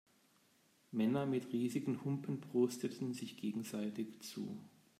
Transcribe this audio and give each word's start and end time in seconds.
Männer 0.91 1.27
mit 1.27 1.53
riesigen 1.53 2.03
Humpen 2.03 2.41
prosteten 2.41 3.13
sich 3.13 3.37
gegenseitig 3.37 4.19
zu. 4.23 4.57